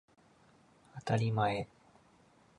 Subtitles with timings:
[0.95, 1.67] あたりまえ